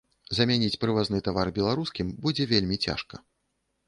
Замяніць 0.35 0.77
прывазны 0.85 1.19
тавар 1.27 1.51
беларускім 1.57 2.07
будзе 2.23 2.47
вельмі 2.53 2.79
цяжка. 2.87 3.21